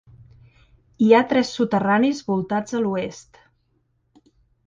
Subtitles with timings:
[1.07, 3.37] Hi ha tres soterranis voltats a l'oest.